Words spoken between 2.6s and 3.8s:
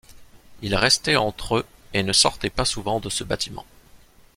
souvent de ce bâtiment.